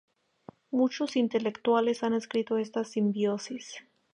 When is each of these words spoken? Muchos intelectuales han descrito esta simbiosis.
Muchos 0.71 1.15
intelectuales 1.15 2.01
han 2.01 2.13
descrito 2.13 2.57
esta 2.57 2.83
simbiosis. 2.83 3.83